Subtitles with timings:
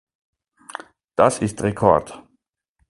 [1.15, 2.23] Das ist Record.